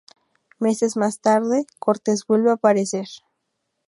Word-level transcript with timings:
Meses 0.57 0.97
más 0.97 1.19
tarde, 1.19 1.67
Cortez 1.77 2.25
vuelve 2.25 2.49
a 2.49 2.53
aparecer. 2.53 3.05